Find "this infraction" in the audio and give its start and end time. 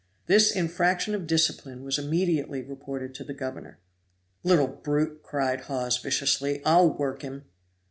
0.25-1.13